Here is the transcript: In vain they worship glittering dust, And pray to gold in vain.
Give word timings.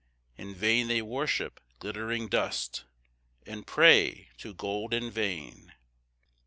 In 0.35 0.55
vain 0.55 0.87
they 0.87 1.03
worship 1.03 1.59
glittering 1.77 2.27
dust, 2.27 2.85
And 3.45 3.67
pray 3.67 4.29
to 4.39 4.51
gold 4.51 4.95
in 4.95 5.11
vain. 5.11 5.75